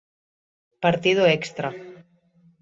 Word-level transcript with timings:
Partido 0.83 1.23
extra 1.27 1.69